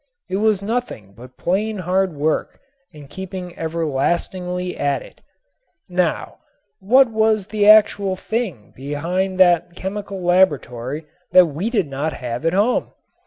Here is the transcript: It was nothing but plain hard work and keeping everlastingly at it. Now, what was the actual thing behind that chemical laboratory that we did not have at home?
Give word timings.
It 0.29 0.37
was 0.37 0.63
nothing 0.63 1.13
but 1.15 1.37
plain 1.37 1.77
hard 1.77 2.15
work 2.15 2.59
and 2.91 3.07
keeping 3.07 3.55
everlastingly 3.55 4.75
at 4.75 5.03
it. 5.03 5.21
Now, 5.87 6.39
what 6.79 7.11
was 7.11 7.45
the 7.45 7.67
actual 7.69 8.15
thing 8.15 8.73
behind 8.75 9.39
that 9.39 9.75
chemical 9.75 10.19
laboratory 10.23 11.05
that 11.33 11.45
we 11.45 11.69
did 11.69 11.87
not 11.87 12.13
have 12.13 12.47
at 12.47 12.53
home? 12.53 12.93